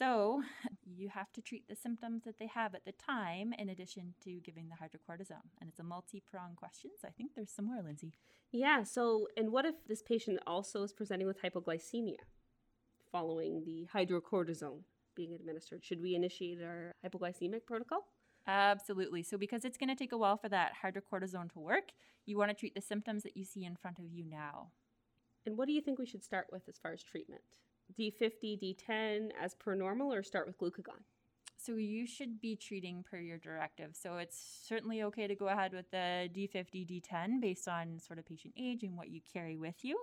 So, 0.00 0.42
you 0.86 1.10
have 1.10 1.30
to 1.32 1.42
treat 1.42 1.68
the 1.68 1.76
symptoms 1.76 2.22
that 2.24 2.38
they 2.38 2.46
have 2.46 2.74
at 2.74 2.86
the 2.86 2.92
time 2.92 3.52
in 3.58 3.68
addition 3.68 4.14
to 4.24 4.40
giving 4.40 4.70
the 4.70 4.76
hydrocortisone. 4.76 5.50
And 5.60 5.68
it's 5.68 5.78
a 5.78 5.84
multi 5.84 6.22
pronged 6.30 6.56
question. 6.56 6.92
So, 7.00 7.06
I 7.06 7.10
think 7.10 7.32
there's 7.34 7.50
some 7.50 7.66
more, 7.66 7.82
Lyndsey. 7.82 8.12
Yeah. 8.50 8.82
So, 8.84 9.28
and 9.36 9.52
what 9.52 9.66
if 9.66 9.74
this 9.86 10.02
patient 10.02 10.40
also 10.46 10.82
is 10.84 10.92
presenting 10.94 11.26
with 11.26 11.42
hypoglycemia 11.42 12.16
following 13.12 13.62
the 13.64 13.88
hydrocortisone 13.94 14.84
being 15.14 15.34
administered? 15.34 15.84
Should 15.84 16.00
we 16.00 16.14
initiate 16.14 16.62
our 16.62 16.92
hypoglycemic 17.04 17.66
protocol? 17.66 18.06
Absolutely. 18.46 19.22
So, 19.22 19.36
because 19.36 19.66
it's 19.66 19.76
going 19.76 19.90
to 19.90 19.94
take 19.94 20.12
a 20.12 20.18
while 20.18 20.38
for 20.38 20.48
that 20.48 20.72
hydrocortisone 20.82 21.52
to 21.52 21.58
work, 21.58 21.90
you 22.24 22.38
want 22.38 22.50
to 22.50 22.56
treat 22.56 22.74
the 22.74 22.80
symptoms 22.80 23.22
that 23.24 23.36
you 23.36 23.44
see 23.44 23.64
in 23.64 23.76
front 23.76 23.98
of 23.98 24.06
you 24.06 24.24
now. 24.24 24.68
And 25.46 25.56
what 25.56 25.66
do 25.66 25.72
you 25.72 25.80
think 25.80 25.98
we 25.98 26.06
should 26.06 26.24
start 26.24 26.46
with 26.52 26.62
as 26.68 26.78
far 26.78 26.92
as 26.92 27.02
treatment? 27.02 27.42
D50, 27.98 28.76
D10 28.88 29.30
as 29.40 29.54
per 29.54 29.74
normal, 29.74 30.12
or 30.12 30.22
start 30.22 30.46
with 30.46 30.58
glucagon? 30.58 31.02
So 31.56 31.74
you 31.74 32.06
should 32.06 32.40
be 32.40 32.56
treating 32.56 33.04
per 33.08 33.18
your 33.18 33.36
directive. 33.36 33.90
So 33.92 34.16
it's 34.16 34.38
certainly 34.66 35.02
okay 35.04 35.26
to 35.26 35.34
go 35.34 35.48
ahead 35.48 35.72
with 35.72 35.90
the 35.90 36.28
D50, 36.34 37.02
D10 37.02 37.40
based 37.40 37.68
on 37.68 37.98
sort 37.98 38.18
of 38.18 38.26
patient 38.26 38.54
age 38.58 38.82
and 38.82 38.96
what 38.96 39.10
you 39.10 39.20
carry 39.32 39.56
with 39.56 39.84
you. 39.84 39.98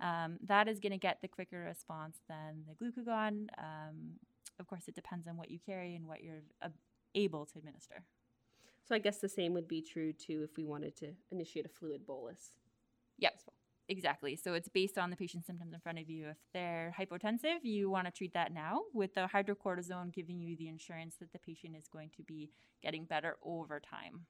Um, 0.00 0.38
that 0.46 0.66
is 0.66 0.80
going 0.80 0.92
to 0.92 0.98
get 0.98 1.18
the 1.20 1.28
quicker 1.28 1.60
response 1.60 2.18
than 2.28 2.64
the 2.66 2.74
glucagon. 2.74 3.48
Um, 3.58 4.16
of 4.58 4.66
course, 4.66 4.88
it 4.88 4.94
depends 4.94 5.28
on 5.28 5.36
what 5.36 5.50
you 5.50 5.58
carry 5.64 5.94
and 5.94 6.08
what 6.08 6.24
you're 6.24 6.42
uh, 6.62 6.68
able 7.14 7.46
to 7.46 7.58
administer. 7.58 8.02
So 8.88 8.94
I 8.94 8.98
guess 8.98 9.18
the 9.18 9.28
same 9.28 9.52
would 9.54 9.68
be 9.68 9.82
true 9.82 10.12
too 10.12 10.42
if 10.42 10.56
we 10.56 10.64
wanted 10.64 10.96
to 10.96 11.12
initiate 11.30 11.66
a 11.66 11.68
fluid 11.68 12.06
bolus. 12.06 12.56
Yep. 13.18 13.34
Exactly. 13.90 14.36
So 14.36 14.54
it's 14.54 14.68
based 14.68 14.98
on 14.98 15.10
the 15.10 15.16
patient's 15.16 15.48
symptoms 15.48 15.74
in 15.74 15.80
front 15.80 15.98
of 15.98 16.08
you. 16.08 16.28
If 16.28 16.36
they're 16.54 16.94
hypotensive, 16.96 17.58
you 17.64 17.90
want 17.90 18.06
to 18.06 18.12
treat 18.12 18.32
that 18.34 18.54
now 18.54 18.82
with 18.94 19.14
the 19.14 19.22
hydrocortisone 19.22 20.14
giving 20.14 20.40
you 20.40 20.56
the 20.56 20.68
insurance 20.68 21.16
that 21.16 21.32
the 21.32 21.40
patient 21.40 21.74
is 21.76 21.88
going 21.88 22.10
to 22.16 22.22
be 22.22 22.52
getting 22.84 23.04
better 23.04 23.36
over 23.44 23.80
time. 23.80 24.26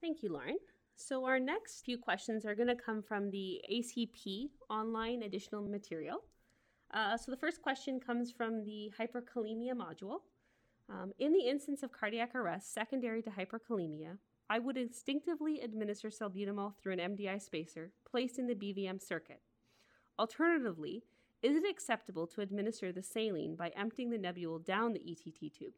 Thank 0.00 0.22
you, 0.22 0.32
Lauren. 0.32 0.56
So, 0.94 1.24
our 1.24 1.40
next 1.40 1.84
few 1.84 1.98
questions 1.98 2.44
are 2.44 2.54
going 2.54 2.68
to 2.68 2.76
come 2.76 3.02
from 3.02 3.28
the 3.30 3.60
ACP 3.72 4.50
online 4.70 5.24
additional 5.24 5.66
material. 5.66 6.22
Uh, 6.94 7.16
so, 7.16 7.32
the 7.32 7.36
first 7.36 7.60
question 7.60 7.98
comes 7.98 8.30
from 8.30 8.64
the 8.64 8.92
hyperkalemia 9.00 9.72
module. 9.72 10.18
Um, 10.88 11.12
in 11.18 11.32
the 11.32 11.48
instance 11.48 11.82
of 11.82 11.90
cardiac 11.90 12.36
arrest 12.36 12.72
secondary 12.72 13.22
to 13.22 13.30
hyperkalemia, 13.30 14.18
I 14.52 14.58
would 14.58 14.76
instinctively 14.76 15.62
administer 15.62 16.10
salbutamol 16.10 16.74
through 16.76 16.92
an 16.92 17.16
MDI 17.16 17.40
spacer 17.40 17.90
placed 18.04 18.38
in 18.38 18.48
the 18.48 18.54
BVM 18.54 19.00
circuit. 19.00 19.40
Alternatively, 20.18 21.04
is 21.42 21.56
it 21.56 21.64
acceptable 21.66 22.26
to 22.26 22.42
administer 22.42 22.92
the 22.92 23.02
saline 23.02 23.56
by 23.56 23.70
emptying 23.70 24.10
the 24.10 24.18
nebule 24.18 24.58
down 24.58 24.92
the 24.92 25.00
ETT 25.10 25.54
tube? 25.54 25.72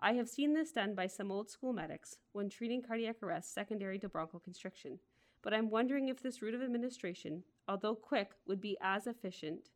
I 0.00 0.14
have 0.14 0.30
seen 0.30 0.54
this 0.54 0.72
done 0.72 0.94
by 0.94 1.08
some 1.08 1.30
old 1.30 1.50
school 1.50 1.74
medics 1.74 2.16
when 2.32 2.48
treating 2.48 2.80
cardiac 2.80 3.16
arrest 3.22 3.52
secondary 3.52 3.98
to 3.98 4.08
bronchoconstriction, 4.08 4.98
but 5.42 5.52
I'm 5.52 5.68
wondering 5.68 6.08
if 6.08 6.22
this 6.22 6.40
route 6.40 6.54
of 6.54 6.62
administration, 6.62 7.42
although 7.68 7.94
quick, 7.94 8.30
would 8.46 8.62
be 8.62 8.78
as 8.80 9.06
efficient 9.06 9.68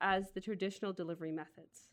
as 0.00 0.32
the 0.32 0.40
traditional 0.40 0.92
delivery 0.92 1.30
methods. 1.30 1.91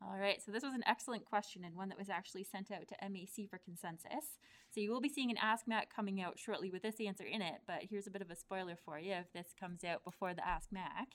All 0.00 0.16
right, 0.16 0.40
so 0.40 0.52
this 0.52 0.62
was 0.62 0.74
an 0.74 0.84
excellent 0.86 1.24
question 1.24 1.64
and 1.64 1.74
one 1.74 1.88
that 1.88 1.98
was 1.98 2.08
actually 2.08 2.44
sent 2.44 2.70
out 2.70 2.86
to 2.88 3.08
MAC 3.08 3.50
for 3.50 3.58
consensus. 3.58 4.38
So 4.70 4.80
you 4.80 4.92
will 4.92 5.00
be 5.00 5.08
seeing 5.08 5.30
an 5.30 5.36
Ask 5.38 5.66
Mac 5.66 5.92
coming 5.94 6.20
out 6.22 6.38
shortly 6.38 6.70
with 6.70 6.82
this 6.82 7.00
answer 7.04 7.24
in 7.24 7.42
it, 7.42 7.62
but 7.66 7.82
here's 7.90 8.06
a 8.06 8.10
bit 8.10 8.22
of 8.22 8.30
a 8.30 8.36
spoiler 8.36 8.76
for 8.76 8.98
you 9.00 9.12
if 9.12 9.32
this 9.32 9.48
comes 9.58 9.82
out 9.82 10.04
before 10.04 10.34
the 10.34 10.46
Ask 10.46 10.70
Mac. 10.70 11.08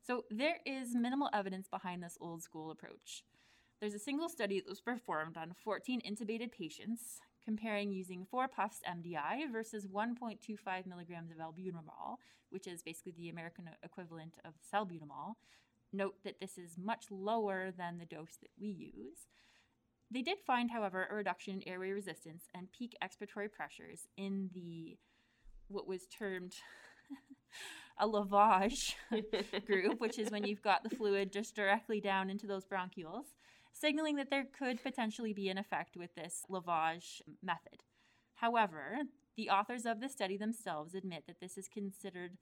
So 0.00 0.24
there 0.30 0.58
is 0.64 0.94
minimal 0.94 1.30
evidence 1.32 1.66
behind 1.68 2.02
this 2.02 2.16
old 2.20 2.42
school 2.42 2.70
approach. 2.70 3.24
There's 3.80 3.94
a 3.94 3.98
single 3.98 4.28
study 4.28 4.60
that 4.60 4.68
was 4.68 4.80
performed 4.80 5.36
on 5.36 5.54
14 5.64 6.00
intubated 6.08 6.52
patients 6.52 7.18
comparing 7.44 7.92
using 7.92 8.24
4 8.24 8.46
puffs 8.46 8.80
MDI 8.88 9.50
versus 9.50 9.88
1.25 9.88 10.86
milligrams 10.86 11.32
of 11.32 11.38
albuterol, 11.38 12.18
which 12.50 12.68
is 12.68 12.84
basically 12.84 13.14
the 13.16 13.28
American 13.28 13.68
equivalent 13.82 14.38
of 14.44 14.54
salbutamol, 14.72 15.34
Note 15.92 16.16
that 16.24 16.40
this 16.40 16.58
is 16.58 16.78
much 16.78 17.06
lower 17.10 17.70
than 17.70 17.98
the 17.98 18.06
dose 18.06 18.36
that 18.40 18.50
we 18.60 18.68
use. 18.68 19.26
They 20.10 20.22
did 20.22 20.38
find, 20.46 20.70
however, 20.70 21.06
a 21.10 21.14
reduction 21.14 21.54
in 21.54 21.68
airway 21.68 21.90
resistance 21.90 22.44
and 22.54 22.72
peak 22.72 22.94
expiratory 23.02 23.50
pressures 23.50 24.08
in 24.16 24.50
the 24.54 24.98
what 25.68 25.88
was 25.88 26.06
termed 26.06 26.54
a 27.98 28.06
lavage 28.06 28.94
group, 29.66 30.00
which 30.00 30.18
is 30.18 30.30
when 30.30 30.44
you've 30.44 30.62
got 30.62 30.82
the 30.82 30.94
fluid 30.94 31.32
just 31.32 31.54
directly 31.54 32.00
down 32.00 32.30
into 32.30 32.46
those 32.46 32.66
bronchioles, 32.66 33.34
signaling 33.72 34.16
that 34.16 34.30
there 34.30 34.44
could 34.44 34.82
potentially 34.82 35.32
be 35.32 35.48
an 35.48 35.58
effect 35.58 35.96
with 35.96 36.14
this 36.14 36.44
lavage 36.50 37.22
method. 37.42 37.82
However, 38.34 38.98
the 39.36 39.50
authors 39.50 39.86
of 39.86 40.00
the 40.00 40.08
study 40.08 40.36
themselves 40.36 40.94
admit 40.94 41.24
that 41.26 41.40
this 41.40 41.56
is 41.56 41.68
considered 41.68 42.36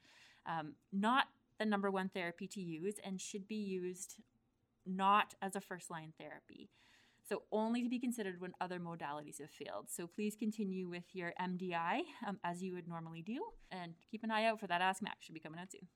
um, 0.47 0.75
not 0.92 1.26
the 1.61 1.67
number 1.67 1.90
one 1.90 2.09
therapy 2.09 2.49
to 2.49 2.61
use 2.61 2.95
and 3.05 3.21
should 3.21 3.47
be 3.47 3.55
used 3.55 4.17
not 4.87 5.35
as 5.43 5.55
a 5.55 5.61
first 5.61 5.90
line 5.90 6.12
therapy. 6.19 6.71
So, 7.29 7.43
only 7.52 7.85
to 7.85 7.88
be 7.88 8.00
considered 8.00 8.40
when 8.40 8.55
other 8.61 8.81
modalities 8.81 9.40
have 9.40 9.50
failed. 9.50 9.88
So, 9.88 10.09
please 10.09 10.35
continue 10.35 10.88
with 10.88 11.05
your 11.12 11.33
MDI 11.40 12.00
um, 12.26 12.38
as 12.43 12.61
you 12.61 12.75
would 12.75 12.88
normally 12.88 13.23
do 13.23 13.38
and 13.71 13.93
keep 14.11 14.25
an 14.25 14.33
eye 14.33 14.47
out 14.47 14.59
for 14.59 14.67
that 14.67 14.81
Ask 14.81 15.00
Mac. 15.02 15.19
Should 15.21 15.35
be 15.35 15.40
coming 15.40 15.61
out 15.61 15.71
soon. 15.71 15.87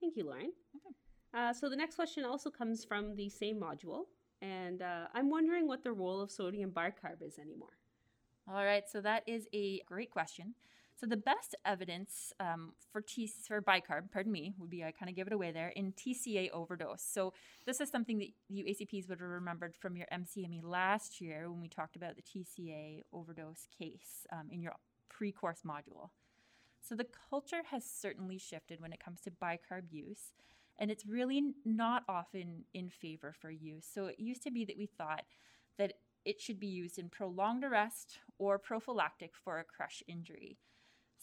Thank 0.00 0.16
you, 0.16 0.24
Lauren. 0.24 0.52
Okay. 0.76 0.94
Uh, 1.34 1.52
so, 1.52 1.68
the 1.68 1.74
next 1.74 1.96
question 1.96 2.24
also 2.24 2.50
comes 2.50 2.84
from 2.84 3.16
the 3.16 3.28
same 3.28 3.58
module. 3.58 4.04
And 4.42 4.82
uh, 4.82 5.06
I'm 5.14 5.30
wondering 5.30 5.66
what 5.66 5.82
the 5.82 5.92
role 5.92 6.20
of 6.20 6.30
sodium 6.30 6.70
bicarb 6.70 7.22
is 7.26 7.38
anymore. 7.38 7.78
All 8.48 8.64
right, 8.64 8.84
so 8.88 9.00
that 9.00 9.24
is 9.26 9.48
a 9.52 9.80
great 9.86 10.10
question. 10.10 10.54
So 10.98 11.06
the 11.06 11.16
best 11.16 11.54
evidence 11.66 12.32
um, 12.40 12.72
for 12.90 13.02
T 13.02 13.30
for 13.46 13.60
bicarb, 13.60 14.10
pardon 14.10 14.32
me, 14.32 14.54
would 14.58 14.70
be 14.70 14.82
I 14.82 14.92
kind 14.92 15.10
of 15.10 15.16
give 15.16 15.26
it 15.26 15.32
away 15.34 15.52
there 15.52 15.68
in 15.68 15.92
TCA 15.92 16.50
overdose. 16.52 17.02
So 17.02 17.34
this 17.66 17.82
is 17.82 17.90
something 17.90 18.18
that 18.18 18.28
you 18.48 18.64
ACPs 18.64 19.06
would 19.08 19.20
have 19.20 19.28
remembered 19.28 19.74
from 19.74 19.94
your 19.96 20.06
MCME 20.10 20.62
last 20.62 21.20
year 21.20 21.50
when 21.50 21.60
we 21.60 21.68
talked 21.68 21.96
about 21.96 22.14
the 22.16 22.22
TCA 22.22 23.02
overdose 23.12 23.68
case 23.78 24.26
um, 24.32 24.48
in 24.50 24.62
your 24.62 24.72
pre-course 25.10 25.60
module. 25.66 26.08
So 26.80 26.94
the 26.94 27.06
culture 27.28 27.62
has 27.70 27.84
certainly 27.84 28.38
shifted 28.38 28.80
when 28.80 28.92
it 28.92 29.04
comes 29.04 29.20
to 29.22 29.30
bicarb 29.30 29.90
use, 29.90 30.32
and 30.78 30.90
it's 30.90 31.04
really 31.04 31.42
not 31.66 32.04
often 32.08 32.64
in 32.72 32.88
favor 32.88 33.34
for 33.38 33.50
use. 33.50 33.86
So 33.92 34.06
it 34.06 34.18
used 34.18 34.42
to 34.44 34.50
be 34.50 34.64
that 34.64 34.78
we 34.78 34.86
thought 34.86 35.24
that 35.76 35.94
it 36.24 36.40
should 36.40 36.58
be 36.58 36.66
used 36.66 36.98
in 36.98 37.10
prolonged 37.10 37.64
arrest 37.64 38.18
or 38.38 38.58
prophylactic 38.58 39.32
for 39.34 39.58
a 39.58 39.64
crush 39.64 40.02
injury. 40.08 40.56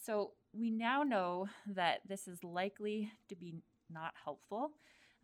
So 0.04 0.32
we 0.52 0.70
now 0.70 1.02
know 1.02 1.48
that 1.66 2.00
this 2.06 2.28
is 2.28 2.44
likely 2.44 3.10
to 3.28 3.36
be 3.36 3.54
not 3.90 4.12
helpful. 4.22 4.72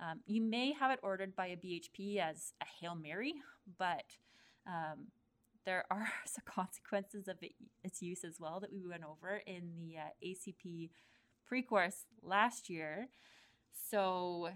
Um, 0.01 0.21
you 0.27 0.41
may 0.41 0.73
have 0.73 0.91
it 0.91 1.01
ordered 1.03 1.37
by 1.37 1.49
a 1.49 1.57
BHP 1.57 2.17
as 2.17 2.55
a 2.63 2.65
Hail 2.81 2.95
Mary, 2.95 3.35
but 3.79 4.05
um, 4.67 5.09
there 5.67 5.85
are 5.91 6.09
some 6.27 6.45
consequences 6.47 7.29
of 7.29 7.37
it, 7.43 7.53
its 7.85 8.01
use 8.01 8.25
as 8.25 8.41
well 8.41 8.61
that 8.61 8.73
we 8.73 8.87
went 8.87 9.05
over 9.05 9.43
in 9.47 9.73
the 9.79 9.99
uh, 9.99 10.27
ACP 10.27 10.91
pre 11.47 11.63
course 11.63 12.07
last 12.23 12.71
year. 12.71 13.09
So 13.91 14.49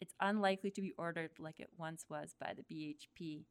it's 0.00 0.14
unlikely 0.20 0.70
to 0.70 0.80
be 0.80 0.94
ordered 0.96 1.32
like 1.38 1.60
it 1.60 1.68
once 1.76 2.06
was 2.08 2.34
by 2.40 2.54
the 2.54 2.62
BHP. 2.62 3.44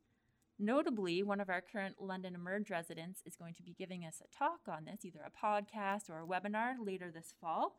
Notably, 0.62 1.24
one 1.24 1.40
of 1.40 1.50
our 1.50 1.62
current 1.62 1.96
London 2.02 2.36
Emerge 2.36 2.70
residents 2.70 3.22
is 3.26 3.38
going 3.38 3.54
to 3.54 3.64
be 3.64 3.74
giving 3.74 4.04
us 4.04 4.22
a 4.22 4.38
talk 4.38 4.60
on 4.68 4.84
this, 4.84 5.06
either 5.06 5.22
a 5.26 5.46
podcast 5.46 6.10
or 6.10 6.20
a 6.20 6.28
webinar 6.28 6.74
later 6.86 7.10
this 7.10 7.34
fall, 7.40 7.78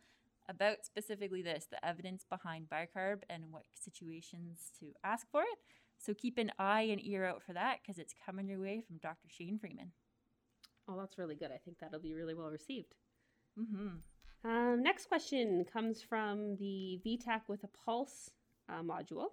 about 0.49 0.87
specifically 0.87 1.43
this 1.43 1.67
the 1.71 1.85
evidence 1.85 2.25
behind 2.29 2.71
bicarb 2.71 3.19
and 3.29 3.45
what 3.51 3.65
situations 3.75 4.71
to 4.81 4.87
ask 5.05 5.27
for 5.31 5.43
it. 5.43 5.59
So 5.99 6.15
keep 6.15 6.39
an 6.39 6.53
eye 6.59 6.89
and 6.91 7.05
ear 7.05 7.27
out 7.27 7.43
for 7.43 7.53
that 7.53 7.81
because 7.83 7.99
it's 7.99 8.15
coming 8.25 8.49
your 8.49 8.59
way 8.59 8.83
from 8.87 8.97
Dr. 8.97 9.29
Shane 9.29 9.59
Freeman. 9.59 9.93
Oh, 10.89 10.99
that's 10.99 11.19
really 11.19 11.35
good. 11.35 11.53
I 11.53 11.59
think 11.63 11.79
that'll 11.79 12.01
be 12.01 12.15
really 12.15 12.35
well 12.35 12.51
received. 12.51 12.95
Mm-hmm. 13.59 14.49
Um, 14.51 14.83
next 14.83 15.07
question 15.07 15.67
comes 15.71 16.01
from 16.01 16.57
the 16.57 16.99
VTach 17.07 17.43
with 17.49 17.63
a 17.65 17.69
Pulse 17.85 18.31
uh, 18.71 18.83
module. 18.83 19.27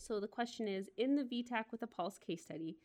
So 0.00 0.18
the 0.18 0.26
question 0.26 0.66
is 0.66 0.88
In 0.96 1.14
the 1.14 1.24
VTach 1.24 1.66
with 1.70 1.82
a 1.82 1.86
pulse 1.86 2.18
case 2.18 2.42
study, 2.42 2.78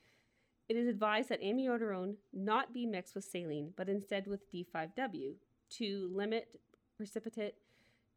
it 0.67 0.75
is 0.75 0.87
advised 0.87 1.29
that 1.29 1.41
amiodarone 1.41 2.15
not 2.33 2.73
be 2.73 2.85
mixed 2.85 3.15
with 3.15 3.23
saline, 3.23 3.71
but 3.77 3.87
instead 3.87 4.27
with 4.27 4.51
D5W 4.51 5.35
to 5.77 6.11
limit 6.13 6.59
precipitate 6.97 7.55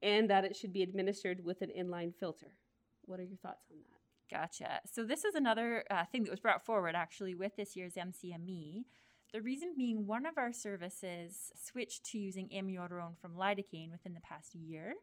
and 0.02 0.28
that 0.30 0.44
it 0.44 0.56
should 0.56 0.72
be 0.72 0.82
administered 0.82 1.44
with 1.44 1.62
an 1.62 1.70
inline 1.76 2.14
filter. 2.14 2.52
What 3.04 3.20
are 3.20 3.24
your 3.24 3.38
thoughts 3.38 3.66
on 3.70 3.78
that? 3.78 4.36
Gotcha. 4.36 4.80
So, 4.92 5.04
this 5.04 5.24
is 5.24 5.34
another 5.34 5.84
uh, 5.90 6.04
thing 6.10 6.24
that 6.24 6.30
was 6.30 6.40
brought 6.40 6.64
forward 6.64 6.94
actually 6.94 7.34
with 7.34 7.56
this 7.56 7.76
year's 7.76 7.94
MCME. 7.94 8.84
The 9.32 9.42
reason 9.42 9.74
being, 9.76 10.06
one 10.06 10.26
of 10.26 10.38
our 10.38 10.52
services 10.52 11.52
switched 11.54 12.04
to 12.06 12.18
using 12.18 12.48
amiodarone 12.48 13.18
from 13.20 13.34
lidocaine 13.34 13.92
within 13.92 14.14
the 14.14 14.20
past 14.20 14.54
year 14.54 14.94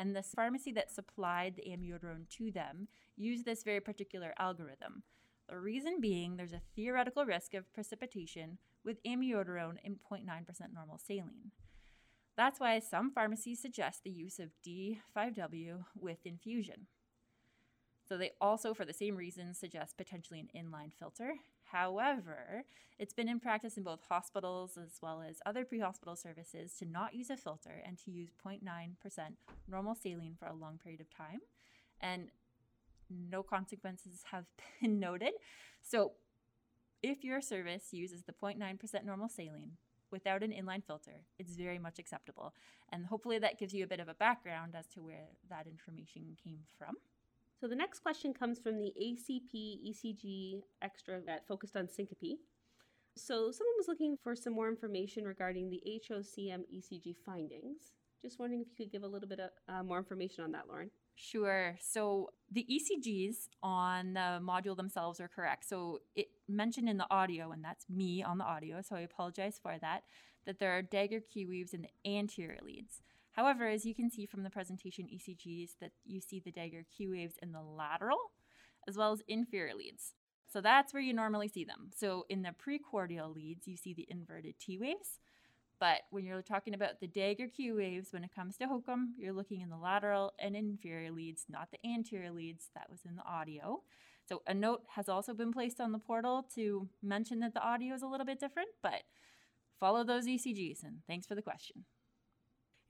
and 0.00 0.16
the 0.16 0.22
pharmacy 0.22 0.72
that 0.72 0.90
supplied 0.90 1.56
the 1.56 1.70
amiodarone 1.70 2.26
to 2.30 2.50
them 2.50 2.88
used 3.18 3.44
this 3.44 3.62
very 3.62 3.80
particular 3.80 4.32
algorithm. 4.38 5.02
The 5.46 5.58
reason 5.58 6.00
being 6.00 6.36
there's 6.36 6.54
a 6.54 6.62
theoretical 6.74 7.26
risk 7.26 7.52
of 7.52 7.70
precipitation 7.74 8.56
with 8.82 9.02
amiodarone 9.02 9.76
in 9.84 9.98
0.9% 10.10 10.24
normal 10.72 10.96
saline. 10.96 11.50
That's 12.34 12.58
why 12.58 12.78
some 12.78 13.10
pharmacies 13.10 13.60
suggest 13.60 14.02
the 14.02 14.10
use 14.10 14.38
of 14.38 14.54
D5W 14.66 15.84
with 15.94 16.24
infusion. 16.24 16.86
So 18.10 18.18
they 18.18 18.32
also, 18.40 18.74
for 18.74 18.84
the 18.84 18.92
same 18.92 19.14
reasons, 19.14 19.56
suggest 19.56 19.96
potentially 19.96 20.40
an 20.40 20.48
inline 20.52 20.92
filter. 20.92 21.34
However, 21.70 22.64
it's 22.98 23.14
been 23.14 23.28
in 23.28 23.38
practice 23.38 23.76
in 23.76 23.84
both 23.84 24.00
hospitals 24.08 24.76
as 24.76 24.98
well 25.00 25.22
as 25.22 25.36
other 25.46 25.64
pre 25.64 25.78
hospital 25.78 26.16
services 26.16 26.72
to 26.80 26.84
not 26.84 27.14
use 27.14 27.30
a 27.30 27.36
filter 27.36 27.80
and 27.86 27.96
to 27.98 28.10
use 28.10 28.30
0.9% 28.44 28.64
normal 29.68 29.94
saline 29.94 30.34
for 30.36 30.46
a 30.46 30.54
long 30.54 30.76
period 30.82 31.00
of 31.00 31.08
time. 31.08 31.38
And 32.00 32.30
no 33.08 33.44
consequences 33.44 34.24
have 34.32 34.46
been 34.80 34.98
noted. 34.98 35.34
So, 35.80 36.14
if 37.04 37.22
your 37.22 37.40
service 37.40 37.92
uses 37.92 38.24
the 38.24 38.32
0.9% 38.32 39.04
normal 39.04 39.28
saline 39.28 39.76
without 40.10 40.42
an 40.42 40.50
inline 40.50 40.82
filter, 40.84 41.22
it's 41.38 41.54
very 41.54 41.78
much 41.78 42.00
acceptable. 42.00 42.54
And 42.88 43.06
hopefully, 43.06 43.38
that 43.38 43.60
gives 43.60 43.72
you 43.72 43.84
a 43.84 43.86
bit 43.86 44.00
of 44.00 44.08
a 44.08 44.14
background 44.14 44.74
as 44.76 44.88
to 44.94 45.00
where 45.00 45.28
that 45.48 45.68
information 45.68 46.36
came 46.42 46.64
from. 46.76 46.96
So 47.60 47.68
the 47.68 47.76
next 47.76 48.00
question 48.00 48.32
comes 48.32 48.58
from 48.58 48.78
the 48.78 48.92
ACP 49.00 49.80
ECG 49.86 50.62
extra 50.80 51.20
that 51.26 51.46
focused 51.46 51.76
on 51.76 51.88
syncope. 51.88 52.38
So, 53.16 53.50
someone 53.50 53.74
was 53.76 53.88
looking 53.88 54.16
for 54.22 54.34
some 54.34 54.54
more 54.54 54.68
information 54.68 55.24
regarding 55.24 55.68
the 55.68 55.82
HOCM 55.86 56.62
ECG 56.72 57.16
findings. 57.26 57.92
Just 58.22 58.38
wondering 58.38 58.62
if 58.62 58.68
you 58.68 58.84
could 58.84 58.92
give 58.92 59.02
a 59.02 59.06
little 59.06 59.28
bit 59.28 59.40
of 59.40 59.50
uh, 59.68 59.82
more 59.82 59.98
information 59.98 60.44
on 60.44 60.52
that, 60.52 60.68
Lauren. 60.68 60.90
Sure. 61.16 61.76
So 61.80 62.30
the 62.50 62.64
ECGs 62.70 63.48
on 63.62 64.14
the 64.14 64.40
module 64.40 64.76
themselves 64.76 65.20
are 65.20 65.28
correct. 65.28 65.68
So 65.68 66.00
it 66.14 66.28
mentioned 66.48 66.88
in 66.88 66.96
the 66.96 67.06
audio, 67.10 67.50
and 67.50 67.62
that's 67.62 67.84
me 67.90 68.22
on 68.22 68.38
the 68.38 68.44
audio, 68.44 68.80
so 68.80 68.96
I 68.96 69.00
apologize 69.00 69.58
for 69.62 69.76
that, 69.80 70.02
that 70.46 70.58
there 70.58 70.76
are 70.76 70.82
dagger 70.82 71.20
Q 71.20 71.48
waves 71.48 71.74
in 71.74 71.82
the 71.82 72.10
anterior 72.10 72.58
leads. 72.64 73.02
However, 73.32 73.68
as 73.68 73.84
you 73.84 73.94
can 73.94 74.10
see 74.10 74.26
from 74.26 74.42
the 74.42 74.50
presentation 74.50 75.06
ECGs, 75.06 75.72
that 75.80 75.92
you 76.04 76.20
see 76.20 76.40
the 76.40 76.50
dagger 76.50 76.84
Q 76.96 77.12
waves 77.12 77.36
in 77.40 77.52
the 77.52 77.62
lateral 77.62 78.32
as 78.88 78.96
well 78.96 79.12
as 79.12 79.22
inferior 79.28 79.74
leads. 79.74 80.14
So 80.52 80.60
that's 80.60 80.92
where 80.92 81.02
you 81.02 81.12
normally 81.12 81.48
see 81.48 81.64
them. 81.64 81.90
So 81.94 82.26
in 82.28 82.42
the 82.42 82.50
precordial 82.50 83.34
leads, 83.34 83.68
you 83.68 83.76
see 83.76 83.94
the 83.94 84.06
inverted 84.08 84.54
T 84.58 84.78
waves. 84.78 85.20
But 85.78 86.02
when 86.10 86.26
you're 86.26 86.42
talking 86.42 86.74
about 86.74 87.00
the 87.00 87.06
dagger 87.06 87.46
Q 87.46 87.76
waves, 87.76 88.12
when 88.12 88.24
it 88.24 88.34
comes 88.34 88.56
to 88.58 88.66
HOCM, 88.66 89.12
you're 89.16 89.32
looking 89.32 89.62
in 89.62 89.70
the 89.70 89.78
lateral 89.78 90.32
and 90.38 90.54
inferior 90.54 91.10
leads, 91.10 91.46
not 91.48 91.68
the 91.70 91.88
anterior 91.88 92.30
leads. 92.30 92.68
That 92.74 92.90
was 92.90 93.00
in 93.08 93.16
the 93.16 93.24
audio. 93.24 93.82
So 94.28 94.42
a 94.46 94.52
note 94.52 94.82
has 94.94 95.08
also 95.08 95.32
been 95.32 95.52
placed 95.52 95.80
on 95.80 95.92
the 95.92 95.98
portal 95.98 96.46
to 96.54 96.88
mention 97.02 97.40
that 97.40 97.54
the 97.54 97.62
audio 97.62 97.94
is 97.94 98.02
a 98.02 98.06
little 98.06 98.26
bit 98.26 98.38
different, 98.38 98.68
but 98.82 99.02
follow 99.78 100.04
those 100.04 100.26
ECGs. 100.26 100.82
And 100.84 100.98
thanks 101.06 101.26
for 101.26 101.34
the 101.34 101.42
question. 101.42 101.84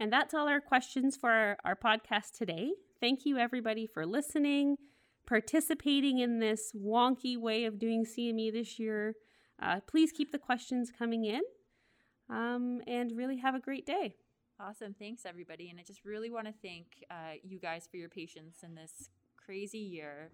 And 0.01 0.11
that's 0.11 0.33
all 0.33 0.49
our 0.49 0.63
questions 0.63 1.15
for 1.15 1.31
our, 1.31 1.59
our 1.63 1.77
podcast 1.77 2.33
today. 2.37 2.71
Thank 3.01 3.27
you, 3.27 3.37
everybody, 3.37 3.87
for 3.87 4.07
listening, 4.07 4.79
participating 5.27 6.19
in 6.21 6.39
this 6.39 6.73
wonky 6.75 7.37
way 7.37 7.67
of 7.67 7.79
doing 7.79 8.07
CME 8.07 8.51
this 8.51 8.79
year. 8.79 9.15
Uh, 9.63 9.81
please 9.87 10.11
keep 10.11 10.33
the 10.33 10.39
questions 10.39 10.91
coming 10.91 11.27
in 11.27 11.43
um, 12.31 12.81
and 12.87 13.13
really 13.15 13.37
have 13.37 13.55
a 13.55 13.61
great 13.61 13.85
day. 13.85 14.15
Awesome. 14.59 14.95
Thanks, 14.99 15.27
everybody. 15.27 15.69
And 15.69 15.79
I 15.79 15.83
just 15.83 16.05
really 16.05 16.31
want 16.31 16.47
to 16.47 16.55
thank 16.63 16.87
uh, 17.11 17.35
you 17.43 17.59
guys 17.59 17.87
for 17.91 17.99
your 17.99 18.09
patience 18.09 18.59
in 18.63 18.75
this 18.75 19.11
crazy 19.37 19.79
year. 19.79 20.31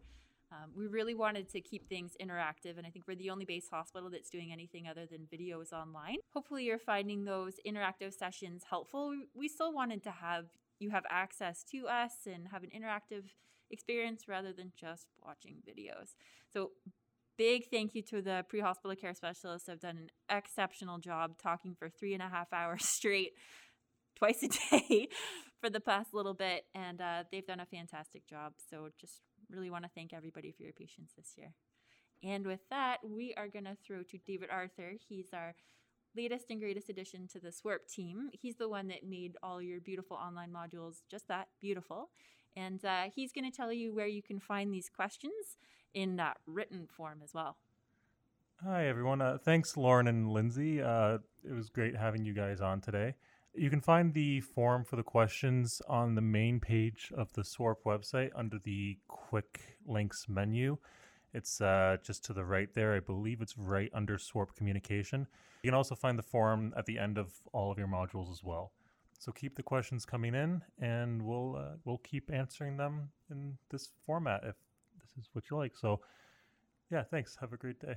Um, 0.52 0.70
we 0.76 0.86
really 0.86 1.14
wanted 1.14 1.48
to 1.50 1.60
keep 1.60 1.88
things 1.88 2.12
interactive, 2.22 2.78
and 2.78 2.86
I 2.86 2.90
think 2.90 3.06
we're 3.08 3.16
the 3.16 3.30
only 3.30 3.44
base 3.44 3.68
hospital 3.68 4.10
that's 4.10 4.30
doing 4.30 4.52
anything 4.52 4.86
other 4.86 5.04
than 5.04 5.26
videos 5.32 5.72
online. 5.72 6.16
Hopefully, 6.32 6.64
you're 6.64 6.78
finding 6.78 7.24
those 7.24 7.54
interactive 7.66 8.14
sessions 8.14 8.62
helpful. 8.68 9.12
We, 9.34 9.48
still 9.48 9.72
wanted 9.72 10.02
to 10.04 10.10
have 10.10 10.46
you 10.78 10.90
have 10.90 11.04
access 11.10 11.64
to 11.72 11.88
us 11.88 12.12
and 12.26 12.48
have 12.48 12.62
an 12.62 12.70
interactive 12.76 13.24
experience 13.70 14.28
rather 14.28 14.52
than 14.52 14.72
just 14.78 15.06
watching 15.24 15.56
videos. 15.66 16.14
So, 16.52 16.72
big 17.38 17.64
thank 17.70 17.94
you 17.94 18.02
to 18.02 18.22
the 18.22 18.44
pre 18.48 18.60
hospital 18.60 18.94
care 18.94 19.14
specialists. 19.14 19.68
Have 19.68 19.80
done 19.80 19.96
an 19.96 20.36
exceptional 20.36 20.98
job 20.98 21.38
talking 21.42 21.74
for 21.76 21.88
three 21.88 22.14
and 22.14 22.22
a 22.22 22.28
half 22.28 22.52
hours 22.52 22.84
straight, 22.88 23.32
twice 24.16 24.44
a 24.44 24.48
day, 24.48 25.08
for 25.60 25.70
the 25.70 25.80
past 25.80 26.14
little 26.14 26.34
bit, 26.34 26.66
and 26.74 27.00
uh, 27.00 27.24
they've 27.32 27.46
done 27.46 27.60
a 27.60 27.66
fantastic 27.66 28.26
job. 28.28 28.52
So 28.70 28.90
just 29.00 29.22
really 29.50 29.70
want 29.70 29.84
to 29.84 29.90
thank 29.94 30.12
everybody 30.12 30.52
for 30.52 30.62
your 30.62 30.72
patience 30.72 31.12
this 31.16 31.34
year. 31.36 31.52
And 32.22 32.46
with 32.46 32.60
that, 32.70 32.98
we 33.04 33.34
are 33.36 33.48
going 33.48 33.64
to 33.66 33.76
throw 33.86 34.02
to 34.02 34.18
David 34.26 34.48
Arthur. 34.50 34.92
He's 35.08 35.28
our 35.32 35.54
latest 36.16 36.46
and 36.50 36.60
greatest 36.60 36.88
addition 36.88 37.28
to 37.28 37.38
the 37.38 37.52
SWARP 37.52 37.86
team. 37.88 38.30
He's 38.32 38.56
the 38.56 38.68
one 38.68 38.88
that 38.88 39.04
made 39.06 39.36
all 39.42 39.60
your 39.60 39.80
beautiful 39.80 40.16
online 40.16 40.50
modules 40.50 41.02
just 41.10 41.28
that 41.28 41.48
beautiful. 41.60 42.10
And 42.56 42.82
uh, 42.84 43.04
he's 43.14 43.32
going 43.32 43.50
to 43.50 43.54
tell 43.54 43.72
you 43.72 43.94
where 43.94 44.06
you 44.06 44.22
can 44.22 44.40
find 44.40 44.72
these 44.72 44.88
questions 44.88 45.58
in 45.92 46.18
uh, 46.18 46.32
written 46.46 46.86
form 46.86 47.20
as 47.22 47.34
well. 47.34 47.58
Hi, 48.64 48.86
everyone. 48.86 49.20
Uh, 49.20 49.36
thanks, 49.36 49.76
Lauren 49.76 50.08
and 50.08 50.28
Lyndsey. 50.28 50.82
Uh, 50.82 51.18
it 51.44 51.52
was 51.52 51.68
great 51.68 51.94
having 51.94 52.24
you 52.24 52.32
guys 52.32 52.62
on 52.62 52.80
today. 52.80 53.14
You 53.56 53.70
can 53.70 53.80
find 53.80 54.12
the 54.12 54.40
form 54.40 54.84
for 54.84 54.96
the 54.96 55.02
questions 55.02 55.80
on 55.88 56.14
the 56.14 56.20
main 56.20 56.60
page 56.60 57.12
of 57.16 57.32
the 57.32 57.42
SWRP 57.42 57.76
website 57.86 58.30
under 58.34 58.58
the 58.58 58.98
Quick 59.08 59.78
Links 59.86 60.26
menu. 60.28 60.76
It's 61.32 61.60
uh, 61.60 61.96
just 62.02 62.24
to 62.26 62.32
the 62.32 62.44
right 62.44 62.72
there. 62.74 62.94
I 62.94 63.00
believe 63.00 63.40
it's 63.40 63.56
right 63.56 63.90
under 63.94 64.16
SWRP 64.18 64.54
Communication. 64.56 65.26
You 65.62 65.70
can 65.70 65.76
also 65.76 65.94
find 65.94 66.18
the 66.18 66.22
form 66.22 66.74
at 66.76 66.86
the 66.86 66.98
end 66.98 67.18
of 67.18 67.32
all 67.52 67.72
of 67.72 67.78
your 67.78 67.88
modules 67.88 68.30
as 68.30 68.42
well. 68.44 68.72
So 69.18 69.32
keep 69.32 69.56
the 69.56 69.62
questions 69.62 70.04
coming 70.04 70.34
in, 70.34 70.62
and 70.78 71.22
we'll 71.22 71.56
uh, 71.56 71.76
we'll 71.84 71.98
keep 71.98 72.30
answering 72.32 72.76
them 72.76 73.08
in 73.30 73.56
this 73.70 73.90
format 74.04 74.42
if 74.44 74.54
this 75.00 75.24
is 75.24 75.30
what 75.32 75.44
you 75.50 75.56
like. 75.56 75.76
So, 75.76 76.00
yeah, 76.90 77.02
thanks. 77.02 77.36
Have 77.40 77.52
a 77.52 77.56
great 77.56 77.80
day. 77.80 77.94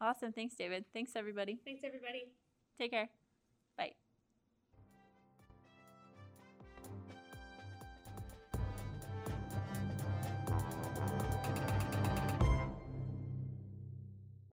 Awesome. 0.00 0.32
Thanks, 0.32 0.54
David. 0.54 0.84
Thanks, 0.92 1.12
everybody. 1.16 1.58
Thanks, 1.64 1.82
everybody. 1.84 2.24
Take 2.78 2.92
care. 2.92 3.08
Bye. 3.76 3.92